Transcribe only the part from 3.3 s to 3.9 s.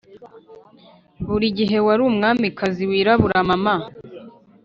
mama